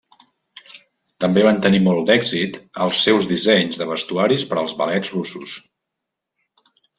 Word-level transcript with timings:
També 1.25 1.43
van 1.47 1.59
tenir 1.65 1.81
molt 1.87 2.09
d'èxit 2.09 2.57
els 2.85 3.03
seus 3.09 3.27
dissenys 3.33 3.77
de 3.83 3.87
vestuaris 3.93 4.47
per 4.55 4.59
als 4.63 4.75
Ballets 4.81 5.13
Russos. 5.19 5.55